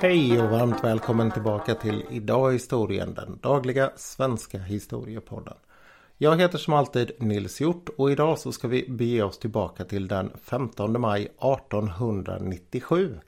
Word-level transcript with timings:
Hej 0.00 0.42
och 0.42 0.50
varmt 0.50 0.84
välkommen 0.84 1.30
tillbaka 1.30 1.74
till 1.74 2.04
Idag 2.10 2.50
i 2.50 2.52
historien, 2.52 3.14
den 3.14 3.38
dagliga 3.42 3.90
svenska 3.96 4.58
historiepodden. 4.58 5.54
Jag 6.18 6.40
heter 6.40 6.58
som 6.58 6.74
alltid 6.74 7.10
Nils 7.18 7.60
Hjort 7.60 7.88
och 7.96 8.10
idag 8.10 8.38
så 8.38 8.52
ska 8.52 8.68
vi 8.68 8.88
bege 8.88 9.22
oss 9.22 9.38
tillbaka 9.38 9.84
till 9.84 10.08
den 10.08 10.32
15 10.42 11.00
maj 11.00 11.22
1897. 11.22 13.20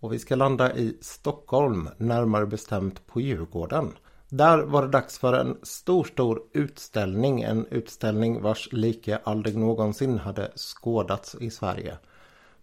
Och 0.00 0.12
vi 0.12 0.18
ska 0.18 0.36
landa 0.36 0.76
i 0.76 0.96
Stockholm, 1.00 1.88
närmare 1.96 2.46
bestämt 2.46 3.06
på 3.06 3.20
Djurgården. 3.20 3.92
Där 4.28 4.58
var 4.58 4.82
det 4.82 4.88
dags 4.88 5.18
för 5.18 5.32
en 5.32 5.56
stor, 5.62 6.04
stor 6.04 6.42
utställning. 6.52 7.42
En 7.42 7.66
utställning 7.66 8.42
vars 8.42 8.68
like 8.72 9.18
aldrig 9.24 9.56
någonsin 9.56 10.18
hade 10.18 10.52
skådats 10.56 11.34
i 11.40 11.50
Sverige. 11.50 11.98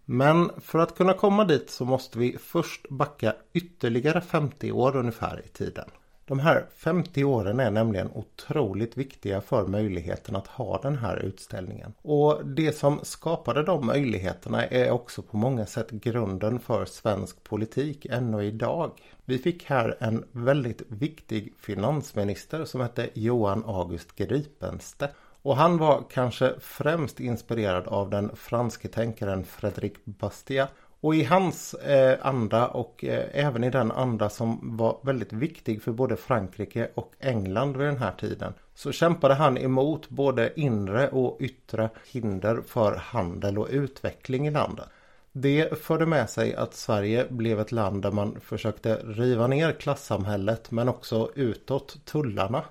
Men 0.08 0.50
för 0.60 0.78
att 0.78 0.96
kunna 0.96 1.14
komma 1.14 1.44
dit 1.44 1.70
så 1.70 1.84
måste 1.84 2.18
vi 2.18 2.38
först 2.38 2.88
backa 2.88 3.34
ytterligare 3.52 4.20
50 4.20 4.72
år 4.72 4.96
ungefär 4.96 5.42
i 5.44 5.48
tiden. 5.48 5.90
De 6.28 6.38
här 6.38 6.66
50 6.76 7.24
åren 7.24 7.60
är 7.60 7.70
nämligen 7.70 8.10
otroligt 8.14 8.96
viktiga 8.96 9.40
för 9.40 9.66
möjligheten 9.66 10.36
att 10.36 10.46
ha 10.46 10.80
den 10.82 10.98
här 10.98 11.16
utställningen. 11.16 11.92
Och 12.02 12.46
det 12.46 12.72
som 12.72 13.00
skapade 13.02 13.62
de 13.62 13.86
möjligheterna 13.86 14.66
är 14.66 14.90
också 14.90 15.22
på 15.22 15.36
många 15.36 15.66
sätt 15.66 15.90
grunden 15.90 16.60
för 16.60 16.84
svensk 16.84 17.44
politik 17.44 18.06
ännu 18.10 18.44
idag. 18.44 18.90
Vi 19.24 19.38
fick 19.38 19.64
här 19.64 19.96
en 20.00 20.24
väldigt 20.32 20.82
viktig 20.88 21.54
finansminister 21.58 22.64
som 22.64 22.80
hette 22.80 23.08
Johan 23.14 23.64
August 23.66 24.16
Gripenstedt. 24.16 25.14
Och 25.46 25.56
han 25.56 25.78
var 25.78 26.04
kanske 26.10 26.54
främst 26.60 27.20
inspirerad 27.20 27.86
av 27.86 28.10
den 28.10 28.36
franske 28.36 28.88
tänkaren 28.88 29.44
Frédéric 29.44 29.92
Bastiat 30.04 30.70
och 31.00 31.14
i 31.14 31.24
hans 31.24 31.74
eh, 31.74 32.26
anda 32.26 32.68
och 32.68 33.04
eh, 33.04 33.24
även 33.32 33.64
i 33.64 33.70
den 33.70 33.92
anda 33.92 34.28
som 34.28 34.76
var 34.76 34.98
väldigt 35.02 35.32
viktig 35.32 35.82
för 35.82 35.92
både 35.92 36.16
Frankrike 36.16 36.88
och 36.94 37.12
England 37.20 37.76
vid 37.76 37.86
den 37.86 37.96
här 37.96 38.12
tiden 38.12 38.52
så 38.74 38.92
kämpade 38.92 39.34
han 39.34 39.58
emot 39.58 40.08
både 40.08 40.60
inre 40.60 41.08
och 41.08 41.36
yttre 41.40 41.90
hinder 42.12 42.60
för 42.66 42.96
handel 42.96 43.58
och 43.58 43.68
utveckling 43.70 44.46
i 44.46 44.50
landet. 44.50 44.86
Det 45.32 45.78
förde 45.78 46.06
med 46.06 46.30
sig 46.30 46.54
att 46.54 46.74
Sverige 46.74 47.26
blev 47.28 47.60
ett 47.60 47.72
land 47.72 48.02
där 48.02 48.12
man 48.12 48.40
försökte 48.40 48.94
riva 48.94 49.46
ner 49.46 49.72
klassamhället 49.72 50.70
men 50.70 50.88
också 50.88 51.30
utåt 51.34 52.04
tullarna. 52.04 52.64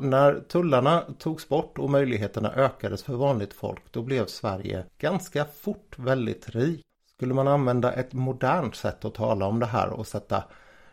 När 0.00 0.40
tullarna 0.40 1.04
togs 1.18 1.48
bort 1.48 1.78
och 1.78 1.90
möjligheterna 1.90 2.52
ökades 2.52 3.02
för 3.02 3.14
vanligt 3.14 3.52
folk 3.52 3.82
då 3.90 4.02
blev 4.02 4.26
Sverige 4.26 4.84
ganska 4.98 5.44
fort 5.44 5.98
väldigt 5.98 6.48
rikt. 6.48 6.84
Skulle 7.16 7.34
man 7.34 7.48
använda 7.48 7.92
ett 7.92 8.12
modernt 8.12 8.74
sätt 8.74 9.04
att 9.04 9.14
tala 9.14 9.46
om 9.46 9.60
det 9.60 9.66
här 9.66 9.88
och 9.90 10.06
sätta 10.06 10.44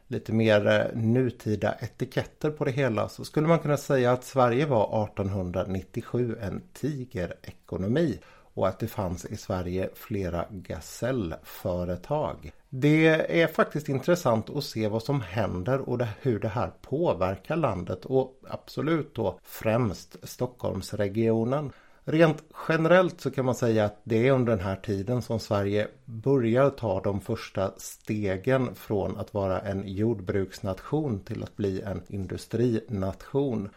lite 0.07 0.33
mer 0.33 0.67
eh, 0.67 1.01
nutida 1.01 1.75
etiketter 1.79 2.51
på 2.51 2.65
det 2.65 2.71
hela 2.71 3.09
så 3.09 3.25
skulle 3.25 3.47
man 3.47 3.59
kunna 3.59 3.77
säga 3.77 4.11
att 4.11 4.23
Sverige 4.23 4.65
var 4.65 5.03
1897 5.03 6.37
en 6.41 6.61
tigerekonomi 6.73 8.19
och 8.57 8.67
att 8.67 8.79
det 8.79 8.87
fanns 8.87 9.25
i 9.25 9.37
Sverige 9.37 9.89
flera 9.93 10.45
gasellföretag. 10.49 12.51
Det 12.69 13.07
är 13.41 13.47
faktiskt 13.47 13.89
intressant 13.89 14.49
att 14.49 14.63
se 14.63 14.87
vad 14.87 15.03
som 15.03 15.21
händer 15.21 15.89
och 15.89 16.01
hur 16.21 16.39
det 16.39 16.47
här 16.47 16.71
påverkar 16.81 17.55
landet 17.55 18.05
och 18.05 18.41
absolut 18.49 19.15
då 19.15 19.39
främst 19.43 20.17
Stockholmsregionen. 20.23 21.71
Rent 22.03 22.43
generellt 22.67 23.21
så 23.21 23.31
kan 23.31 23.45
man 23.45 23.55
säga 23.55 23.85
att 23.85 24.01
det 24.03 24.27
är 24.27 24.31
under 24.31 24.55
den 24.55 24.65
här 24.65 24.75
tiden 24.75 25.21
som 25.21 25.39
Sverige 25.39 25.87
börjar 26.05 26.69
ta 26.69 27.01
de 27.01 27.21
första 27.21 27.71
stegen 27.77 28.75
från 28.75 29.17
att 29.17 29.33
vara 29.33 29.59
en 29.59 29.87
jordbruksnation 29.87 31.19
till 31.19 31.43
att 31.43 31.55
bli 31.55 31.81
en 31.81 32.01
industrination. 32.07 33.69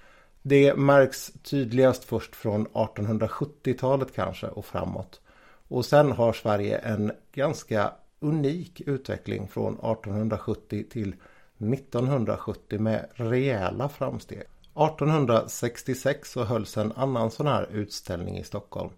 Det 0.42 0.76
märks 0.76 1.32
tydligast 1.42 2.04
först 2.04 2.36
från 2.36 2.66
1870-talet 2.66 4.14
kanske 4.14 4.46
och 4.46 4.64
framåt. 4.64 5.20
Och 5.68 5.84
sen 5.84 6.12
har 6.12 6.32
Sverige 6.32 6.78
en 6.78 7.12
ganska 7.32 7.92
unik 8.20 8.80
utveckling 8.80 9.48
från 9.48 9.72
1870 9.72 10.84
till 10.90 11.14
1970 11.58 12.78
med 12.78 13.06
rejäla 13.14 13.88
framsteg. 13.88 14.38
1866 14.38 16.32
så 16.32 16.44
hölls 16.44 16.76
en 16.76 16.92
annan 16.92 17.30
sån 17.30 17.46
här 17.46 17.68
utställning 17.72 18.38
i 18.38 18.44
Stockholm. 18.44 18.90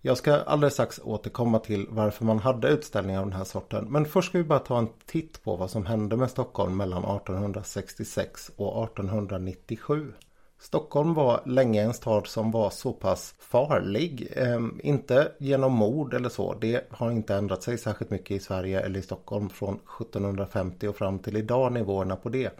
Jag 0.00 0.16
ska 0.16 0.34
alldeles 0.34 0.72
strax 0.72 1.00
återkomma 1.04 1.58
till 1.58 1.86
varför 1.90 2.24
man 2.24 2.38
hade 2.38 2.68
utställningar 2.68 3.20
av 3.20 3.26
den 3.26 3.36
här 3.38 3.44
sorten. 3.44 3.86
Men 3.90 4.04
först 4.04 4.28
ska 4.28 4.38
vi 4.38 4.44
bara 4.44 4.58
ta 4.58 4.78
en 4.78 4.88
titt 5.06 5.42
på 5.44 5.56
vad 5.56 5.70
som 5.70 5.86
hände 5.86 6.16
med 6.16 6.30
Stockholm 6.30 6.76
mellan 6.76 7.04
1866 7.04 8.50
och 8.56 8.84
1897. 8.84 10.12
Stockholm 10.62 11.14
var 11.14 11.42
länge 11.46 11.82
en 11.82 11.94
stad 11.94 12.26
som 12.26 12.50
var 12.50 12.70
så 12.70 12.92
pass 12.92 13.34
farlig. 13.38 14.28
Eh, 14.36 14.60
inte 14.82 15.32
genom 15.38 15.72
mord 15.72 16.14
eller 16.14 16.28
så. 16.28 16.54
Det 16.54 16.86
har 16.90 17.10
inte 17.10 17.34
ändrat 17.34 17.62
sig 17.62 17.78
särskilt 17.78 18.10
mycket 18.10 18.30
i 18.30 18.40
Sverige 18.40 18.80
eller 18.80 19.00
i 19.00 19.02
Stockholm 19.02 19.48
från 19.48 19.74
1750 19.74 20.88
och 20.88 20.96
fram 20.96 21.18
till 21.18 21.36
idag 21.36 21.72
nivåerna 21.72 22.16
på 22.16 22.28
det. 22.28 22.58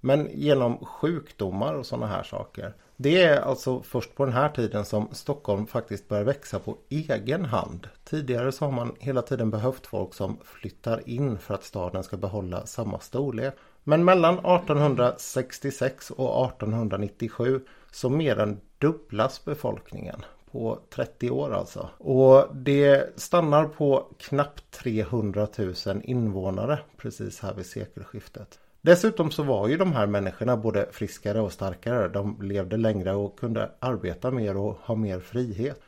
Men 0.00 0.28
genom 0.32 0.78
sjukdomar 0.78 1.74
och 1.74 1.86
sådana 1.86 2.06
här 2.06 2.22
saker. 2.22 2.74
Det 2.96 3.22
är 3.22 3.40
alltså 3.40 3.82
först 3.82 4.14
på 4.14 4.24
den 4.24 4.34
här 4.34 4.48
tiden 4.48 4.84
som 4.84 5.08
Stockholm 5.12 5.66
faktiskt 5.66 6.08
börjar 6.08 6.24
växa 6.24 6.58
på 6.58 6.76
egen 6.88 7.44
hand. 7.44 7.88
Tidigare 8.04 8.52
så 8.52 8.64
har 8.64 8.72
man 8.72 8.94
hela 8.98 9.22
tiden 9.22 9.50
behövt 9.50 9.86
folk 9.86 10.14
som 10.14 10.38
flyttar 10.44 11.08
in 11.08 11.38
för 11.38 11.54
att 11.54 11.64
staden 11.64 12.02
ska 12.02 12.16
behålla 12.16 12.66
samma 12.66 13.00
storlek. 13.00 13.54
Men 13.88 14.04
mellan 14.04 14.34
1866 14.34 16.10
och 16.10 16.46
1897 16.46 17.60
så 17.90 18.10
mer 18.10 18.38
än 18.38 18.60
dubblas 18.78 19.44
befolkningen 19.44 20.24
på 20.50 20.78
30 20.90 21.30
år 21.30 21.54
alltså. 21.54 21.88
Och 21.98 22.56
det 22.56 23.18
stannar 23.20 23.64
på 23.64 24.06
knappt 24.18 24.70
300 24.70 25.48
000 25.58 25.74
invånare 26.04 26.78
precis 26.96 27.40
här 27.40 27.54
vid 27.54 27.66
sekelskiftet. 27.66 28.58
Dessutom 28.80 29.30
så 29.30 29.42
var 29.42 29.68
ju 29.68 29.76
de 29.76 29.92
här 29.92 30.06
människorna 30.06 30.56
både 30.56 30.88
friskare 30.92 31.40
och 31.40 31.52
starkare. 31.52 32.08
De 32.08 32.42
levde 32.42 32.76
längre 32.76 33.14
och 33.14 33.38
kunde 33.38 33.70
arbeta 33.78 34.30
mer 34.30 34.56
och 34.56 34.78
ha 34.82 34.94
mer 34.94 35.20
frihet. 35.20 35.80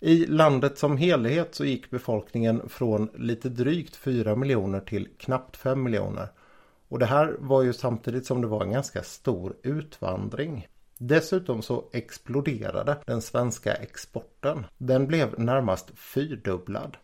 I 0.00 0.26
landet 0.26 0.78
som 0.78 0.96
helhet 0.96 1.54
så 1.54 1.64
gick 1.64 1.90
befolkningen 1.90 2.68
från 2.68 3.08
lite 3.14 3.48
drygt 3.48 3.96
4 3.96 4.36
miljoner 4.36 4.80
till 4.80 5.08
knappt 5.18 5.56
5 5.56 5.82
miljoner. 5.82 6.28
Och 6.88 6.98
det 6.98 7.06
här 7.06 7.36
var 7.38 7.62
ju 7.62 7.72
samtidigt 7.72 8.26
som 8.26 8.40
det 8.40 8.46
var 8.46 8.62
en 8.62 8.72
ganska 8.72 9.02
stor 9.02 9.56
utvandring. 9.62 10.68
Dessutom 10.98 11.62
så 11.62 11.84
exploderade 11.92 12.96
den 13.06 13.22
svenska 13.22 13.74
exporten. 13.74 14.66
Den 14.78 15.06
blev 15.06 15.40
närmast 15.40 15.90
fyrdubblad. 15.98 16.96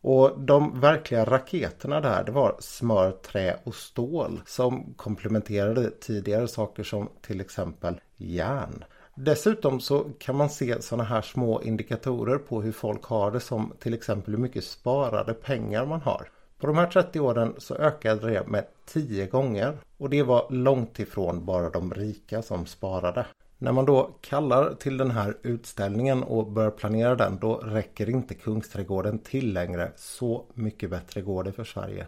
Och 0.00 0.40
de 0.40 0.80
verkliga 0.80 1.24
raketerna 1.24 2.00
där 2.00 2.24
det 2.24 2.32
var 2.32 2.56
smör, 2.58 3.10
trä 3.10 3.56
och 3.64 3.74
stål 3.74 4.40
som 4.46 4.94
komplementerade 4.94 5.90
tidigare 5.90 6.48
saker 6.48 6.82
som 6.82 7.08
till 7.20 7.40
exempel 7.40 8.00
järn. 8.16 8.84
Dessutom 9.14 9.80
så 9.80 10.10
kan 10.18 10.36
man 10.36 10.50
se 10.50 10.82
sådana 10.82 11.04
här 11.04 11.22
små 11.22 11.62
indikatorer 11.62 12.38
på 12.38 12.62
hur 12.62 12.72
folk 12.72 13.04
har 13.04 13.30
det 13.30 13.40
som 13.40 13.72
till 13.78 13.94
exempel 13.94 14.34
hur 14.34 14.42
mycket 14.42 14.64
sparade 14.64 15.34
pengar 15.34 15.86
man 15.86 16.00
har. 16.00 16.28
På 16.58 16.66
de 16.66 16.78
här 16.78 16.86
30 16.86 17.20
åren 17.20 17.54
så 17.58 17.74
ökade 17.74 18.30
det 18.30 18.46
med 18.46 18.64
10 18.86 19.26
gånger 19.26 19.78
och 19.98 20.10
det 20.10 20.22
var 20.22 20.46
långt 20.50 20.98
ifrån 20.98 21.44
bara 21.44 21.70
de 21.70 21.94
rika 21.94 22.42
som 22.42 22.66
sparade. 22.66 23.26
När 23.58 23.72
man 23.72 23.84
då 23.84 24.10
kallar 24.20 24.74
till 24.74 24.96
den 24.96 25.10
här 25.10 25.36
utställningen 25.42 26.22
och 26.22 26.46
börjar 26.46 26.70
planera 26.70 27.14
den 27.14 27.38
då 27.38 27.56
räcker 27.56 28.10
inte 28.10 28.34
Kungsträdgården 28.34 29.18
till 29.18 29.52
längre. 29.52 29.92
Så 29.96 30.44
mycket 30.54 30.90
bättre 30.90 31.20
går 31.20 31.44
det 31.44 31.52
för 31.52 31.64
Sverige. 31.64 32.06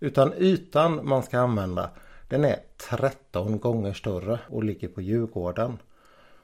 Utan 0.00 0.32
ytan 0.38 1.08
man 1.08 1.22
ska 1.22 1.38
använda 1.38 1.90
den 2.28 2.44
är 2.44 2.56
13 2.90 3.58
gånger 3.58 3.92
större 3.92 4.40
och 4.48 4.64
ligger 4.64 4.88
på 4.88 5.00
Djurgården. 5.00 5.78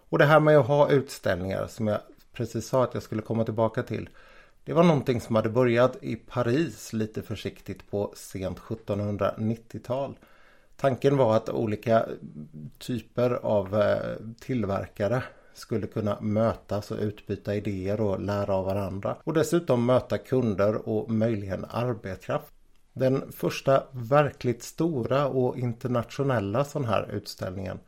Och 0.09 0.19
det 0.19 0.25
här 0.25 0.41
med 0.41 0.59
att 0.59 0.67
ha 0.67 0.91
utställningar 0.91 1.67
som 1.67 1.87
jag 1.87 2.01
precis 2.33 2.69
sa 2.69 2.85
att 2.85 2.95
jag 2.95 3.03
skulle 3.03 3.23
komma 3.23 3.45
tillbaka 3.45 3.83
till. 3.83 4.09
Det 4.65 4.73
var 4.73 4.83
någonting 4.83 5.21
som 5.21 5.37
hade 5.37 5.49
börjat 5.49 5.97
i 6.01 6.17
Paris 6.17 6.93
lite 6.93 7.23
försiktigt 7.23 7.91
på 7.91 8.13
sent 8.17 8.59
1790-tal. 8.59 10.19
Tanken 10.77 11.17
var 11.17 11.37
att 11.37 11.49
olika 11.49 12.07
typer 12.79 13.31
av 13.31 13.81
eh, 13.81 14.17
tillverkare 14.41 15.23
skulle 15.55 15.87
kunna 15.87 16.21
mötas 16.21 16.91
och 16.91 16.99
utbyta 17.01 17.55
idéer 17.55 18.01
och 18.01 18.21
lära 18.21 18.55
av 18.55 18.65
varandra. 18.65 19.17
Och 19.25 19.33
dessutom 19.33 19.87
möta 19.87 20.19
kunder 20.19 20.89
och 20.89 21.11
möjligen 21.11 21.65
arbetskraft. 21.71 22.53
Den 22.93 23.33
första 23.33 23.83
verkligt 23.91 24.63
stora 24.63 25.27
och 25.27 25.59
internationella 25.59 26.65
sån 26.65 26.85
här 26.85 27.11
utställningen 27.13 27.79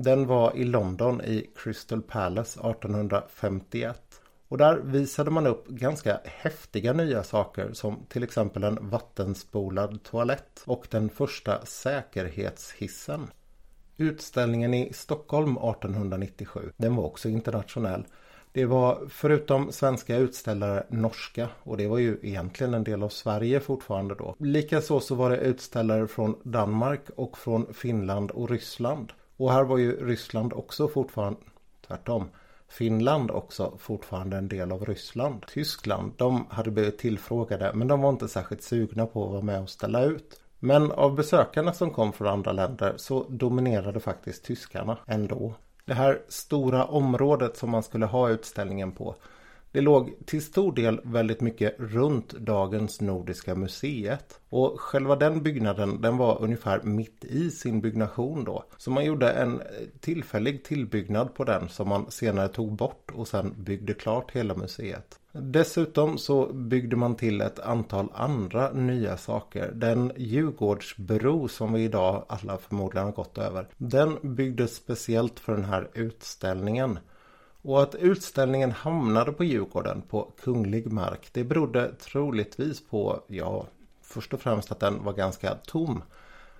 den 0.00 0.26
var 0.26 0.56
i 0.56 0.64
London 0.64 1.20
i 1.20 1.50
Crystal 1.56 2.02
Palace 2.02 2.60
1851. 2.60 4.07
Och 4.48 4.58
där 4.58 4.76
visade 4.76 5.30
man 5.30 5.46
upp 5.46 5.68
ganska 5.68 6.20
häftiga 6.24 6.92
nya 6.92 7.22
saker 7.22 7.72
som 7.72 8.06
till 8.08 8.22
exempel 8.22 8.64
en 8.64 8.90
vattenspolad 8.90 10.02
toalett 10.02 10.62
och 10.64 10.86
den 10.90 11.08
första 11.08 11.66
säkerhetshissen. 11.66 13.30
Utställningen 13.96 14.74
i 14.74 14.92
Stockholm 14.92 15.56
1897, 15.56 16.72
den 16.76 16.96
var 16.96 17.04
också 17.04 17.28
internationell. 17.28 18.04
Det 18.52 18.64
var 18.64 19.06
förutom 19.08 19.72
svenska 19.72 20.16
utställare 20.16 20.86
norska 20.88 21.48
och 21.62 21.76
det 21.76 21.86
var 21.86 21.98
ju 21.98 22.18
egentligen 22.22 22.74
en 22.74 22.84
del 22.84 23.02
av 23.02 23.08
Sverige 23.08 23.60
fortfarande 23.60 24.14
då. 24.14 24.36
Likaså 24.38 25.00
så 25.00 25.14
var 25.14 25.30
det 25.30 25.36
utställare 25.36 26.06
från 26.06 26.36
Danmark 26.42 27.10
och 27.16 27.38
från 27.38 27.74
Finland 27.74 28.30
och 28.30 28.50
Ryssland. 28.50 29.12
Och 29.36 29.52
här 29.52 29.64
var 29.64 29.78
ju 29.78 30.06
Ryssland 30.06 30.52
också 30.52 30.88
fortfarande 30.88 31.40
tvärtom. 31.86 32.28
Finland 32.68 33.30
också 33.30 33.76
fortfarande 33.78 34.36
en 34.36 34.48
del 34.48 34.72
av 34.72 34.84
Ryssland. 34.84 35.46
Tyskland, 35.46 36.12
de 36.16 36.46
hade 36.50 36.70
blivit 36.70 36.98
tillfrågade 36.98 37.72
men 37.74 37.88
de 37.88 38.00
var 38.00 38.10
inte 38.10 38.28
särskilt 38.28 38.62
sugna 38.62 39.06
på 39.06 39.24
att 39.24 39.30
vara 39.30 39.42
med 39.42 39.62
och 39.62 39.70
ställa 39.70 40.04
ut. 40.04 40.40
Men 40.58 40.92
av 40.92 41.14
besökarna 41.14 41.72
som 41.72 41.90
kom 41.90 42.12
från 42.12 42.28
andra 42.28 42.52
länder 42.52 42.94
så 42.96 43.26
dominerade 43.28 44.00
faktiskt 44.00 44.44
tyskarna 44.44 44.98
ändå. 45.06 45.54
Det 45.84 45.94
här 45.94 46.22
stora 46.28 46.84
området 46.84 47.56
som 47.56 47.70
man 47.70 47.82
skulle 47.82 48.06
ha 48.06 48.28
utställningen 48.28 48.92
på 48.92 49.14
det 49.72 49.80
låg 49.80 50.14
till 50.26 50.42
stor 50.42 50.72
del 50.72 51.00
väldigt 51.04 51.40
mycket 51.40 51.74
runt 51.78 52.32
dagens 52.32 53.00
Nordiska 53.00 53.54
museet. 53.54 54.40
Och 54.48 54.80
själva 54.80 55.16
den 55.16 55.42
byggnaden 55.42 56.00
den 56.00 56.16
var 56.16 56.42
ungefär 56.42 56.82
mitt 56.82 57.24
i 57.24 57.50
sin 57.50 57.80
byggnation 57.80 58.44
då. 58.44 58.64
Så 58.76 58.90
man 58.90 59.04
gjorde 59.04 59.30
en 59.30 59.60
eh, 59.60 59.66
tillfällig 60.00 60.64
tillbyggnad 60.64 61.34
på 61.34 61.44
den 61.44 61.68
som 61.68 61.88
man 61.88 62.10
senare 62.10 62.48
tog 62.48 62.76
bort 62.76 63.10
och 63.14 63.28
sen 63.28 63.54
byggde 63.58 63.94
klart 63.94 64.30
hela 64.30 64.54
museet. 64.54 65.18
Dessutom 65.32 66.18
så 66.18 66.52
byggde 66.52 66.96
man 66.96 67.16
till 67.16 67.40
ett 67.40 67.58
antal 67.58 68.08
andra 68.14 68.72
nya 68.72 69.16
saker. 69.16 69.72
Den 69.74 70.12
Djurgårdsbro 70.16 71.48
som 71.48 71.72
vi 71.72 71.84
idag 71.84 72.24
alla 72.28 72.58
förmodligen 72.58 73.06
har 73.06 73.12
gått 73.12 73.38
över. 73.38 73.68
Den 73.76 74.18
byggdes 74.22 74.74
speciellt 74.74 75.40
för 75.40 75.52
den 75.52 75.64
här 75.64 75.88
utställningen. 75.94 76.98
Och 77.62 77.82
att 77.82 77.94
utställningen 77.94 78.72
hamnade 78.72 79.32
på 79.32 79.44
Djurgården 79.44 80.02
på 80.02 80.32
kunglig 80.40 80.92
mark 80.92 81.28
det 81.32 81.44
berodde 81.44 81.94
troligtvis 81.94 82.88
på, 82.88 83.20
ja, 83.26 83.66
först 84.02 84.34
och 84.34 84.40
främst 84.40 84.72
att 84.72 84.80
den 84.80 85.04
var 85.04 85.12
ganska 85.12 85.54
tom. 85.54 86.02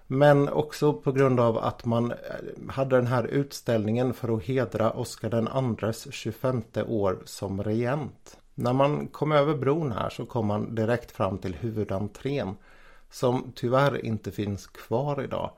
Men 0.06 0.49
också 0.49 0.93
på 0.93 1.12
grund 1.12 1.41
av 1.41 1.59
att 1.59 1.85
man 1.85 2.11
eh, 2.12 2.17
hade 2.69 2.97
den 2.97 3.06
här 3.06 3.25
utställningen 3.25 4.15
för 4.15 4.37
att 4.37 4.43
hedra 4.43 4.91
Oscar 4.91 5.31
den 5.31 5.49
andres 5.49 6.12
25 6.12 6.62
år 6.87 7.19
som 7.25 7.62
regent. 7.62 8.39
När 8.55 8.73
man 8.73 9.06
kom 9.06 9.33
över 9.33 9.55
bron 9.55 9.93
här 9.93 10.11
så 10.11 10.27
kom 10.27 10.47
man 10.47 10.75
direkt 10.75 11.11
fram 11.11 11.39
till 11.39 11.55
huvudentrén 11.55 12.56
som 13.11 13.53
tyvärr 13.55 14.05
inte 14.05 14.31
finns 14.31 14.67
kvar 14.67 15.23
idag. 15.23 15.50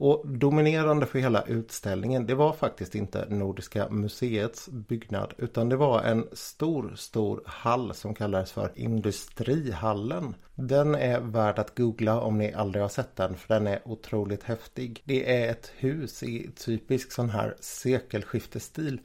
Och 0.00 0.28
dominerande 0.28 1.06
för 1.06 1.18
hela 1.18 1.42
utställningen 1.42 2.26
det 2.26 2.34
var 2.34 2.52
faktiskt 2.52 2.94
inte 2.94 3.26
Nordiska 3.28 3.88
museets 3.88 4.68
byggnad 4.68 5.34
utan 5.38 5.68
det 5.68 5.76
var 5.76 6.02
en 6.02 6.28
stor, 6.32 6.92
stor 6.96 7.42
hall 7.46 7.94
som 7.94 8.14
kallades 8.14 8.52
för 8.52 8.72
Industrihallen. 8.74 10.34
Den 10.54 10.94
är 10.94 11.20
värd 11.20 11.58
att 11.58 11.76
googla 11.76 12.20
om 12.20 12.38
ni 12.38 12.52
aldrig 12.52 12.82
har 12.82 12.88
sett 12.88 13.16
den 13.16 13.36
för 13.36 13.54
den 13.54 13.66
är 13.66 13.80
otroligt 13.84 14.42
häftig. 14.42 15.02
Det 15.04 15.42
är 15.42 15.50
ett 15.50 15.72
hus 15.76 16.22
i 16.22 16.50
typisk 16.56 17.12
sån 17.12 17.30
här 17.30 17.54
sekelskiftesstil 17.60 19.00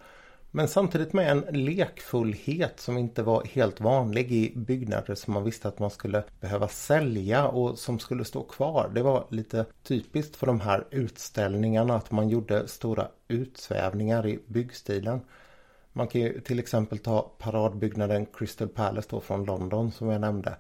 men 0.56 0.68
samtidigt 0.68 1.14
med 1.14 1.32
en 1.32 1.66
lekfullhet 1.66 2.80
som 2.80 2.98
inte 2.98 3.24
var 3.24 3.44
helt 3.46 3.82
vanlig 3.82 4.32
i 4.32 4.54
byggnader 4.56 5.16
som 5.16 5.34
man 5.34 5.44
visste 5.44 5.68
att 5.68 5.80
man 5.80 5.90
skulle 5.90 6.24
behöva 6.40 6.68
sälja 6.68 7.48
och 7.48 7.80
som 7.80 8.00
skulle 8.00 8.26
stå 8.26 8.44
kvar. 8.44 8.92
Det 8.96 9.04
var 9.04 9.26
lite 9.30 9.66
typiskt 9.84 10.36
för 10.36 10.48
de 10.48 10.60
här 10.60 10.88
utställningarna 10.92 11.96
att 11.96 12.12
man 12.12 12.30
gjorde 12.30 12.68
stora 12.68 13.08
utsvävningar 13.28 14.28
i 14.28 14.40
byggstilen. 14.48 15.22
Man 15.94 16.08
kan 16.08 16.22
ju 16.22 16.40
till 16.40 16.60
exempel 16.60 16.98
ta 16.98 17.32
paradbyggnaden 17.38 18.26
Crystal 18.26 18.68
Palace 18.68 19.08
då 19.12 19.20
från 19.20 19.46
London 19.46 19.92
som 19.92 20.10
jag 20.10 20.22
nämnde. 20.22 20.56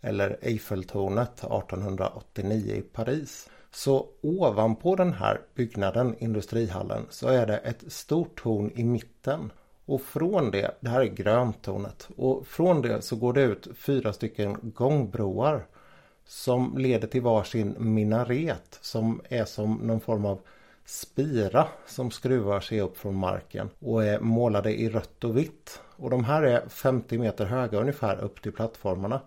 Eller 0.00 0.38
Eiffeltornet 0.42 1.38
1889 1.38 2.74
i 2.74 2.80
Paris. 2.80 3.48
Så 3.76 4.06
ovanpå 4.20 4.96
den 4.96 5.12
här 5.12 5.40
byggnaden, 5.54 6.14
industrihallen, 6.18 7.06
så 7.10 7.28
är 7.28 7.46
det 7.46 7.56
ett 7.56 7.92
stort 7.92 8.42
torn 8.42 8.70
i 8.74 8.84
mitten. 8.84 9.52
Och 9.86 10.02
från 10.02 10.50
det, 10.50 10.76
det 10.80 10.88
här 10.88 11.00
är 11.00 11.06
gröntornet, 11.06 12.08
och 12.16 12.46
från 12.46 12.82
det 12.82 13.02
så 13.02 13.16
går 13.16 13.32
det 13.32 13.42
ut 13.42 13.68
fyra 13.76 14.12
stycken 14.12 14.56
gångbroar 14.62 15.66
som 16.24 16.78
leder 16.78 17.08
till 17.08 17.22
varsin 17.22 17.74
minaret 17.78 18.78
som 18.80 19.20
är 19.28 19.44
som 19.44 19.74
någon 19.74 20.00
form 20.00 20.24
av 20.24 20.40
spira 20.84 21.68
som 21.86 22.10
skruvar 22.10 22.60
sig 22.60 22.80
upp 22.80 22.98
från 22.98 23.14
marken 23.14 23.70
och 23.78 24.04
är 24.04 24.20
målade 24.20 24.80
i 24.80 24.88
rött 24.88 25.24
och 25.24 25.36
vitt. 25.36 25.80
Och 25.96 26.10
de 26.10 26.24
här 26.24 26.42
är 26.42 26.68
50 26.68 27.18
meter 27.18 27.44
höga 27.44 27.78
ungefär 27.78 28.20
upp 28.20 28.42
till 28.42 28.52
plattformarna. 28.52 29.20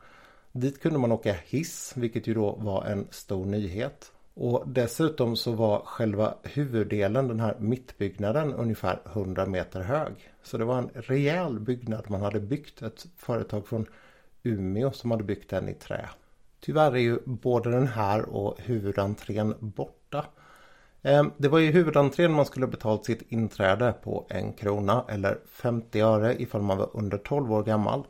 Dit 0.51 0.81
kunde 0.81 0.99
man 0.99 1.11
åka 1.11 1.33
hiss, 1.33 1.93
vilket 1.95 2.27
ju 2.27 2.33
då 2.33 2.51
var 2.51 2.85
en 2.85 3.07
stor 3.11 3.45
nyhet. 3.45 4.11
Och 4.41 4.63
dessutom 4.67 5.35
så 5.35 5.51
var 5.51 5.81
själva 5.85 6.33
huvuddelen, 6.43 7.27
den 7.27 7.39
här 7.39 7.55
mittbyggnaden, 7.59 8.53
ungefär 8.53 8.99
100 9.05 9.45
meter 9.45 9.81
hög. 9.81 10.13
Så 10.43 10.57
det 10.57 10.65
var 10.65 10.77
en 10.77 10.89
rejäl 10.93 11.59
byggnad 11.59 12.05
man 12.07 12.21
hade 12.21 12.39
byggt. 12.39 12.81
Ett 12.81 13.05
företag 13.17 13.67
från 13.67 13.85
Umeå 14.43 14.91
som 14.91 15.11
hade 15.11 15.23
byggt 15.23 15.49
den 15.49 15.69
i 15.69 15.73
trä. 15.73 16.09
Tyvärr 16.59 16.91
är 16.91 16.99
ju 16.99 17.19
både 17.25 17.71
den 17.71 17.87
här 17.87 18.29
och 18.29 18.59
huvudentrén 18.59 19.55
borta. 19.59 20.25
Ehm, 21.01 21.31
det 21.37 21.47
var 21.47 21.59
i 21.59 21.71
huvudentrén 21.71 22.33
man 22.33 22.45
skulle 22.45 22.67
betalt 22.67 23.05
sitt 23.05 23.31
inträde 23.31 23.93
på 24.03 24.25
en 24.29 24.53
krona 24.53 25.05
eller 25.09 25.37
50 25.45 26.01
öre 26.01 26.41
ifall 26.41 26.61
man 26.61 26.77
var 26.77 26.89
under 26.93 27.17
12 27.17 27.53
år 27.53 27.63
gammal. 27.63 28.03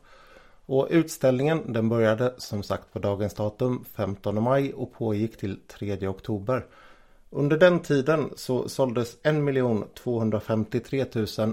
Och 0.69 0.88
utställningen 0.89 1.74
den 1.74 1.89
började 1.89 2.33
som 2.38 2.63
sagt 2.63 2.94
på 2.94 3.00
dagens 3.00 3.33
datum 3.33 3.86
15 3.94 4.44
maj 4.44 4.74
och 4.74 4.94
pågick 4.94 5.38
till 5.38 5.60
3 5.68 6.07
oktober. 6.07 6.66
Under 7.30 7.57
den 7.57 7.80
tiden 7.80 8.30
så 8.36 8.69
såldes 8.69 9.18
1 9.24 9.36
253 9.95 11.06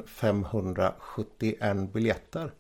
571 0.06 1.92
biljetter. 1.92 2.52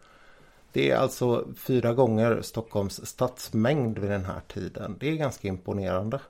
Det 0.72 0.90
är 0.90 0.96
alltså 0.96 1.46
fyra 1.56 1.94
gånger 1.94 2.42
Stockholms 2.42 3.06
stadsmängd 3.06 3.98
vid 3.98 4.10
den 4.10 4.24
här 4.24 4.40
tiden. 4.48 4.96
Det 5.00 5.08
är 5.08 5.16
ganska 5.16 5.48
imponerande. 5.48 6.20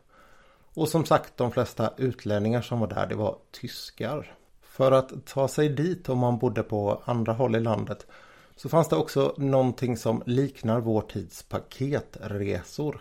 Och 0.75 0.89
som 0.89 1.05
sagt 1.05 1.37
de 1.37 1.53
flesta 1.53 1.91
utlänningar 1.97 2.63
som 2.63 2.81
var 2.81 2.87
där 2.87 3.07
det 3.07 3.15
var 3.15 3.37
tyskar. 3.51 4.35
För 4.63 4.93
att 4.93 5.27
ta 5.27 5.49
sig 5.49 5.69
dit 5.69 6.09
om 6.09 6.19
man 6.19 6.39
bodde 6.39 6.63
på 6.63 7.03
andra 7.05 7.33
håll 7.33 7.57
i 7.57 7.61
landet 7.61 8.07
så 8.57 8.69
fanns 8.69 8.89
det 8.89 8.97
också 8.97 9.35
någonting 9.37 9.97
som 9.97 10.23
liknar 10.27 10.81
vår 10.81 11.01
tids 11.01 11.43
paketresor. 11.43 13.01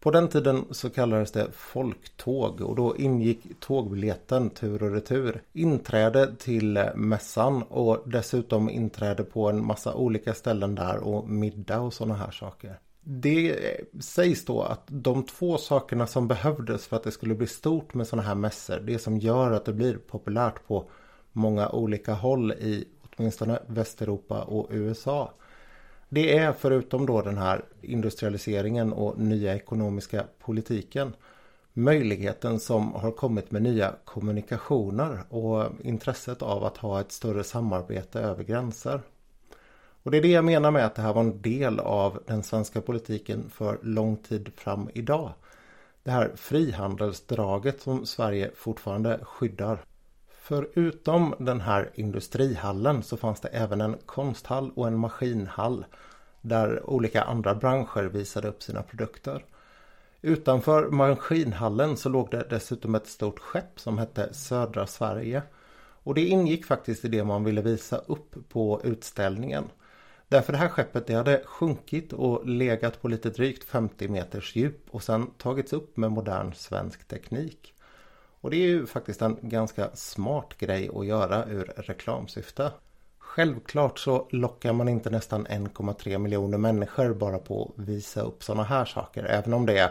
På 0.00 0.10
den 0.10 0.28
tiden 0.28 0.64
så 0.70 0.90
kallades 0.90 1.32
det 1.32 1.48
folktåg 1.52 2.60
och 2.60 2.76
då 2.76 2.96
ingick 2.96 3.60
tågbiljetten 3.60 4.50
tur 4.50 4.82
och 4.82 4.92
retur. 4.92 5.42
Inträde 5.52 6.36
till 6.36 6.84
mässan 6.94 7.62
och 7.62 8.02
dessutom 8.06 8.70
inträde 8.70 9.24
på 9.24 9.48
en 9.48 9.66
massa 9.66 9.94
olika 9.94 10.34
ställen 10.34 10.74
där 10.74 10.96
och 10.96 11.28
middag 11.28 11.80
och 11.80 11.94
sådana 11.94 12.14
här 12.14 12.30
saker. 12.30 12.78
Det 13.02 13.56
sägs 14.00 14.44
då 14.44 14.62
att 14.62 14.82
de 14.86 15.22
två 15.22 15.58
sakerna 15.58 16.06
som 16.06 16.28
behövdes 16.28 16.86
för 16.86 16.96
att 16.96 17.02
det 17.02 17.10
skulle 17.10 17.34
bli 17.34 17.46
stort 17.46 17.94
med 17.94 18.06
sådana 18.06 18.28
här 18.28 18.34
mässor. 18.34 18.80
Det 18.80 18.98
som 18.98 19.18
gör 19.18 19.50
att 19.52 19.64
det 19.64 19.72
blir 19.72 19.96
populärt 19.96 20.66
på 20.66 20.90
många 21.32 21.68
olika 21.68 22.14
håll 22.14 22.52
i 22.52 22.84
åtminstone 23.16 23.58
Västeuropa 23.66 24.42
och 24.42 24.66
USA. 24.70 25.32
Det 26.08 26.38
är 26.38 26.52
förutom 26.52 27.06
då 27.06 27.22
den 27.22 27.38
här 27.38 27.64
industrialiseringen 27.80 28.92
och 28.92 29.18
nya 29.18 29.54
ekonomiska 29.54 30.24
politiken 30.38 31.12
möjligheten 31.72 32.60
som 32.60 32.94
har 32.94 33.10
kommit 33.10 33.50
med 33.50 33.62
nya 33.62 33.94
kommunikationer 34.04 35.24
och 35.28 35.66
intresset 35.82 36.42
av 36.42 36.64
att 36.64 36.76
ha 36.76 37.00
ett 37.00 37.12
större 37.12 37.44
samarbete 37.44 38.20
över 38.20 38.44
gränser. 38.44 39.00
Och 40.02 40.10
det 40.10 40.16
är 40.16 40.22
det 40.22 40.28
jag 40.28 40.44
menar 40.44 40.70
med 40.70 40.86
att 40.86 40.94
det 40.94 41.02
här 41.02 41.12
var 41.12 41.20
en 41.20 41.42
del 41.42 41.80
av 41.80 42.22
den 42.26 42.42
svenska 42.42 42.80
politiken 42.80 43.50
för 43.50 43.78
lång 43.82 44.16
tid 44.16 44.52
fram 44.56 44.90
idag. 44.94 45.32
Det 46.02 46.10
här 46.10 46.30
frihandelsdraget 46.36 47.80
som 47.80 48.06
Sverige 48.06 48.50
fortfarande 48.54 49.20
skyddar. 49.22 49.78
Förutom 50.50 51.34
den 51.38 51.60
här 51.60 51.90
industrihallen 51.94 53.02
så 53.02 53.16
fanns 53.16 53.40
det 53.40 53.48
även 53.48 53.80
en 53.80 53.96
konsthall 54.06 54.70
och 54.74 54.86
en 54.86 54.98
maskinhall 54.98 55.84
där 56.40 56.90
olika 56.90 57.22
andra 57.22 57.54
branscher 57.54 58.02
visade 58.02 58.48
upp 58.48 58.62
sina 58.62 58.82
produkter. 58.82 59.44
Utanför 60.22 60.90
maskinhallen 60.90 61.96
så 61.96 62.08
låg 62.08 62.30
det 62.30 62.46
dessutom 62.50 62.94
ett 62.94 63.06
stort 63.06 63.38
skepp 63.38 63.80
som 63.80 63.98
hette 63.98 64.34
Södra 64.34 64.86
Sverige. 64.86 65.42
Och 66.02 66.14
det 66.14 66.26
ingick 66.26 66.66
faktiskt 66.66 67.04
i 67.04 67.08
det 67.08 67.24
man 67.24 67.44
ville 67.44 67.62
visa 67.62 67.98
upp 67.98 68.48
på 68.48 68.80
utställningen. 68.84 69.64
Därför 70.28 70.52
det 70.52 70.58
här 70.58 70.68
skeppet 70.68 71.06
det 71.06 71.14
hade 71.14 71.42
sjunkit 71.44 72.12
och 72.12 72.46
legat 72.48 73.02
på 73.02 73.08
lite 73.08 73.30
drygt 73.30 73.64
50 73.64 74.08
meters 74.08 74.56
djup 74.56 74.86
och 74.90 75.02
sen 75.02 75.30
tagits 75.38 75.72
upp 75.72 75.96
med 75.96 76.12
modern 76.12 76.52
svensk 76.52 77.08
teknik. 77.08 77.74
Och 78.40 78.50
det 78.50 78.56
är 78.56 78.66
ju 78.66 78.86
faktiskt 78.86 79.22
en 79.22 79.38
ganska 79.42 79.90
smart 79.94 80.54
grej 80.58 80.90
att 80.94 81.06
göra 81.06 81.44
ur 81.44 81.72
reklamsyfte. 81.76 82.72
Självklart 83.18 83.98
så 83.98 84.26
lockar 84.30 84.72
man 84.72 84.88
inte 84.88 85.10
nästan 85.10 85.46
1,3 85.46 86.18
miljoner 86.18 86.58
människor 86.58 87.14
bara 87.14 87.38
på 87.38 87.74
att 87.78 87.84
visa 87.84 88.22
upp 88.22 88.42
sådana 88.42 88.62
här 88.62 88.84
saker. 88.84 89.24
Även 89.24 89.52
om 89.52 89.66
det 89.66 89.78
är 89.78 89.90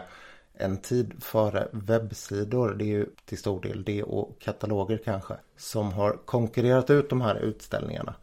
en 0.54 0.76
tid 0.76 1.12
före 1.20 1.68
webbsidor. 1.72 2.74
Det 2.74 2.84
är 2.84 2.86
ju 2.86 3.06
till 3.24 3.38
stor 3.38 3.60
del 3.60 3.84
det 3.84 4.02
och 4.02 4.40
kataloger 4.40 5.00
kanske. 5.04 5.34
Som 5.56 5.92
har 5.92 6.12
konkurrerat 6.24 6.90
ut 6.90 7.10
de 7.10 7.20
här 7.20 7.34
utställningarna. 7.34 8.14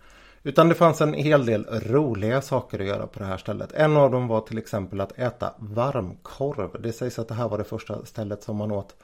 Utan 0.44 0.70
det 0.70 0.76
fanns 0.76 1.02
en 1.02 1.14
hel 1.14 1.46
del 1.46 1.66
roliga 1.66 2.42
saker 2.42 2.80
att 2.80 2.88
göra 2.88 3.08
på 3.08 3.20
det 3.20 3.26
här 3.26 3.38
stället. 3.38 3.72
En 3.72 3.98
av 3.98 4.12
dem 4.12 4.28
var 4.28 4.42
till 4.42 4.58
exempel 4.58 5.02
att 5.02 5.20
äta 5.20 5.54
varmkorv. 5.58 6.82
Det 6.82 6.94
sägs 6.94 7.20
att 7.20 7.28
det 7.28 7.34
här 7.34 7.50
var 7.50 7.58
det 7.58 7.64
första 7.64 8.06
stället 8.06 8.44
som 8.44 8.56
man 8.56 8.72
åt 8.72 8.96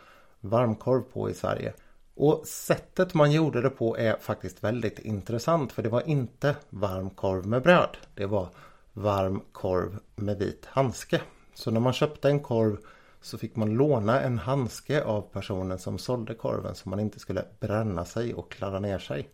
varmkorv 0.43 1.01
på 1.01 1.29
i 1.29 1.33
Sverige. 1.33 1.73
Och 2.15 2.47
sättet 2.47 3.13
man 3.13 3.31
gjorde 3.31 3.61
det 3.61 3.69
på 3.69 3.97
är 3.97 4.17
faktiskt 4.17 4.63
väldigt 4.63 4.99
intressant 4.99 5.71
för 5.71 5.83
det 5.83 5.89
var 5.89 6.07
inte 6.07 6.55
varm 6.69 7.09
korv 7.09 7.45
med 7.45 7.61
bröd. 7.61 7.97
Det 8.15 8.25
var 8.25 8.49
varm 8.93 9.41
korv 9.51 9.99
med 10.15 10.37
vit 10.37 10.65
handske. 10.65 11.21
Så 11.53 11.71
när 11.71 11.79
man 11.79 11.93
köpte 11.93 12.29
en 12.29 12.39
korv 12.39 12.77
så 13.21 13.37
fick 13.37 13.55
man 13.55 13.73
låna 13.73 14.21
en 14.21 14.39
handske 14.39 15.03
av 15.03 15.21
personen 15.21 15.79
som 15.79 15.97
sålde 15.97 16.33
korven 16.33 16.75
så 16.75 16.89
man 16.89 16.99
inte 16.99 17.19
skulle 17.19 17.45
bränna 17.59 18.05
sig 18.05 18.33
och 18.33 18.51
kladda 18.51 18.79
ner 18.79 18.99
sig. 18.99 19.29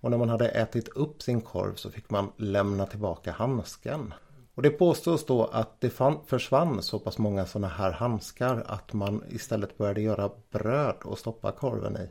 Och 0.00 0.10
när 0.10 0.18
man 0.18 0.28
hade 0.28 0.48
ätit 0.48 0.88
upp 0.88 1.22
sin 1.22 1.40
korv 1.40 1.74
så 1.74 1.90
fick 1.90 2.10
man 2.10 2.32
lämna 2.36 2.86
tillbaka 2.86 3.32
handsken. 3.32 4.14
Och 4.58 4.62
det 4.62 4.70
påstås 4.70 5.26
då 5.26 5.44
att 5.44 5.80
det 5.80 5.90
försvann 6.26 6.82
så 6.82 6.98
pass 6.98 7.18
många 7.18 7.46
sådana 7.46 7.68
här 7.68 7.92
handskar 7.92 8.64
att 8.66 8.92
man 8.92 9.24
istället 9.28 9.78
började 9.78 10.00
göra 10.00 10.30
bröd 10.50 10.96
och 11.04 11.18
stoppa 11.18 11.52
korven 11.52 11.96
i. 11.96 12.10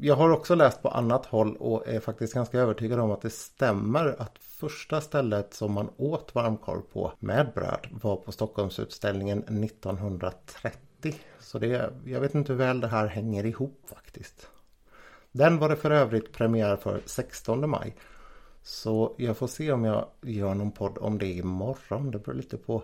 Jag 0.00 0.16
har 0.16 0.30
också 0.30 0.54
läst 0.54 0.82
på 0.82 0.88
annat 0.88 1.26
håll 1.26 1.56
och 1.56 1.88
är 1.88 2.00
faktiskt 2.00 2.34
ganska 2.34 2.58
övertygad 2.58 3.00
om 3.00 3.10
att 3.10 3.22
det 3.22 3.30
stämmer 3.30 4.16
att 4.18 4.38
första 4.38 5.00
stället 5.00 5.54
som 5.54 5.72
man 5.72 5.90
åt 5.96 6.34
varmkorv 6.34 6.80
på 6.92 7.12
med 7.18 7.50
bröd 7.54 7.86
var 7.90 8.16
på 8.16 8.32
Stockholmsutställningen 8.32 9.38
1930. 9.64 11.14
Så 11.40 11.58
det, 11.58 11.90
jag 12.04 12.20
vet 12.20 12.34
inte 12.34 12.52
hur 12.52 12.58
väl 12.58 12.80
det 12.80 12.88
här 12.88 13.06
hänger 13.06 13.46
ihop 13.46 13.80
faktiskt. 13.86 14.48
Den 15.32 15.58
var 15.58 15.68
det 15.68 15.76
för 15.76 15.90
övrigt 15.90 16.32
premiär 16.32 16.76
för 16.76 17.02
16 17.06 17.70
maj. 17.70 17.96
Så 18.62 19.14
jag 19.18 19.36
får 19.36 19.46
se 19.46 19.72
om 19.72 19.84
jag 19.84 20.06
gör 20.22 20.54
någon 20.54 20.72
podd 20.72 20.98
om 20.98 21.18
det 21.18 21.26
imorgon. 21.26 22.10
Det 22.10 22.18
beror 22.18 22.34
lite 22.34 22.56
på. 22.56 22.82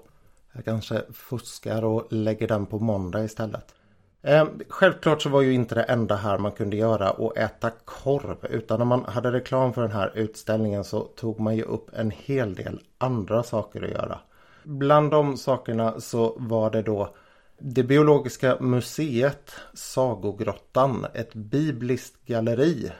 Jag 0.52 0.64
kanske 0.64 1.02
fuskar 1.12 1.84
och 1.84 2.06
lägger 2.10 2.48
den 2.48 2.66
på 2.66 2.78
måndag 2.78 3.24
istället. 3.24 3.74
Eh, 4.22 4.46
självklart 4.68 5.22
så 5.22 5.28
var 5.28 5.42
ju 5.42 5.52
inte 5.52 5.74
det 5.74 5.82
enda 5.82 6.16
här 6.16 6.38
man 6.38 6.52
kunde 6.52 6.76
göra 6.76 7.10
och 7.10 7.38
äta 7.38 7.70
korv. 7.84 8.36
Utan 8.50 8.78
när 8.78 8.86
man 8.86 9.04
hade 9.04 9.32
reklam 9.32 9.72
för 9.72 9.82
den 9.82 9.92
här 9.92 10.12
utställningen 10.14 10.84
så 10.84 11.00
tog 11.00 11.40
man 11.40 11.56
ju 11.56 11.62
upp 11.62 11.90
en 11.92 12.10
hel 12.10 12.54
del 12.54 12.80
andra 12.98 13.42
saker 13.42 13.82
att 13.82 13.90
göra. 13.90 14.18
Bland 14.64 15.10
de 15.10 15.36
sakerna 15.36 16.00
så 16.00 16.34
var 16.38 16.70
det 16.70 16.82
då 16.82 17.14
det 17.58 17.82
biologiska 17.82 18.56
museet 18.60 19.52
Sagogrottan, 19.74 21.06
ett 21.14 21.34
bibliskt 21.34 22.26
galleri. 22.26 22.92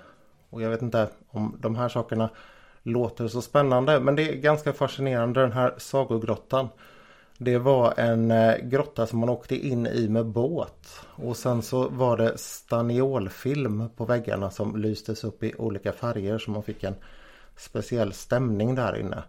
Och 0.50 0.62
jag 0.62 0.70
vet 0.70 0.82
inte 0.82 1.08
om 1.28 1.56
de 1.60 1.76
här 1.76 1.88
sakerna 1.88 2.30
låter 2.82 3.28
så 3.28 3.42
spännande 3.42 4.00
men 4.00 4.16
det 4.16 4.28
är 4.28 4.34
ganska 4.34 4.72
fascinerande 4.72 5.40
den 5.40 5.52
här 5.52 5.74
Sagogrottan. 5.78 6.68
Det 7.38 7.58
var 7.58 7.94
en 7.96 8.30
eh, 8.30 8.56
grotta 8.56 9.06
som 9.06 9.18
man 9.18 9.28
åkte 9.28 9.66
in 9.66 9.86
i 9.86 10.08
med 10.08 10.26
båt. 10.26 11.00
Och 11.14 11.36
sen 11.36 11.62
så 11.62 11.88
var 11.88 12.16
det 12.16 12.38
staniolfilm 12.38 13.88
på 13.96 14.04
väggarna 14.04 14.50
som 14.50 14.76
lystes 14.76 15.24
upp 15.24 15.42
i 15.42 15.54
olika 15.58 15.92
färger 15.92 16.38
så 16.38 16.50
man 16.50 16.62
fick 16.62 16.84
en 16.84 16.94
speciell 17.56 18.12
stämning 18.12 18.74
där 18.74 18.96
inne. 18.96 19.22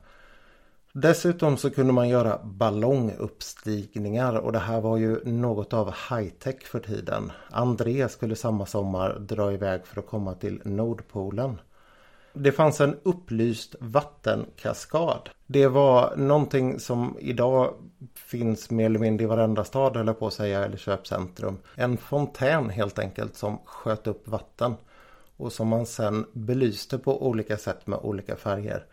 Dessutom 0.94 1.58
så 1.58 1.70
kunde 1.70 1.94
man 1.94 2.10
göra 2.10 2.40
ballonguppstigningar 2.44 4.36
och 4.36 4.52
det 4.52 4.60
här 4.60 4.82
var 4.82 4.98
ju 4.98 5.26
något 5.26 5.74
av 5.74 5.94
high-tech 6.10 6.64
för 6.64 6.80
tiden. 6.80 7.32
André 7.50 8.10
skulle 8.10 8.36
samma 8.36 8.66
sommar 8.66 9.20
dra 9.20 9.54
iväg 9.54 9.86
för 9.86 10.00
att 10.00 10.08
komma 10.08 10.34
till 10.34 10.62
Nordpolen. 10.66 11.58
Det 12.42 12.52
fanns 12.52 12.82
en 12.82 12.98
upplyst 13.04 13.76
vattenkaskad. 13.80 15.30
Det 15.48 15.68
var 15.68 16.16
någonting 16.16 16.80
som 16.80 17.18
idag 17.20 17.74
finns 18.16 18.70
mer 18.70 18.86
eller 18.86 19.00
mindre 19.00 19.24
i 19.24 19.28
varenda 19.28 19.64
stad 19.64 19.98
eller 19.98 20.14
på 20.14 20.28
att 20.28 20.34
säga 20.34 20.66
eller 20.66 20.78
köpcentrum. 20.78 21.58
En 21.76 21.98
fontän 21.98 22.70
helt 22.70 23.00
enkelt 23.00 23.36
som 23.36 23.60
sköt 23.66 24.08
upp 24.08 24.28
vatten 24.28 24.76
och 25.38 25.52
som 25.52 25.68
man 25.68 25.86
sen 25.86 26.26
belyste 26.34 26.98
på 26.98 27.28
olika 27.28 27.58
sätt 27.58 27.88
med 27.88 28.00
olika 28.00 28.36
färger. 28.36 28.86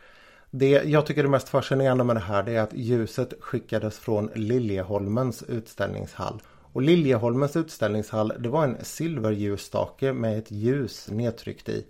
Det 0.50 0.71
jag 0.85 1.07
tycker 1.07 1.25
är 1.25 1.29
mest 1.29 1.49
fascinerande 1.49 2.05
med 2.05 2.17
det 2.17 2.21
här 2.21 2.49
är 2.49 2.61
att 2.61 2.75
ljuset 2.75 3.33
skickades 3.41 3.99
från 3.99 4.31
Liljeholmens 4.35 5.43
utställningshall. 5.43 6.43
Och 6.73 6.83
Liljeholmens 6.83 7.57
utställningshall 7.57 8.33
det 8.38 8.49
var 8.49 8.65
en 8.65 8.76
silverljusstake 8.83 10.12
med 10.12 10.38
ett 10.38 10.50
ljus 10.50 11.09
nedtryckt 11.11 11.69
i 11.69 11.87